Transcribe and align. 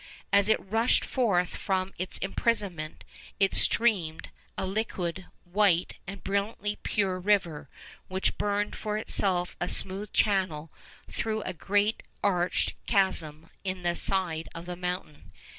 As 0.33 0.49
it 0.49 0.59
rushed 0.59 1.05
forth 1.05 1.55
from 1.55 1.93
its 1.99 2.17
imprisonment, 2.17 3.03
it 3.39 3.53
streamed, 3.53 4.31
a 4.57 4.65
liquid, 4.65 5.27
white, 5.43 5.93
and 6.07 6.23
brilliantly 6.23 6.77
pure 6.81 7.19
river, 7.19 7.69
which 8.07 8.35
burned 8.39 8.75
for 8.75 8.97
itself 8.97 9.55
a 9.61 9.69
smooth 9.69 10.11
channel 10.11 10.71
through 11.07 11.43
a 11.43 11.53
great 11.53 12.01
arched 12.23 12.73
chasm 12.87 13.51
in 13.63 13.83
the 13.83 13.95
side 13.95 14.49
of 14.55 14.65
the 14.65 14.75
mountain. 14.75 15.33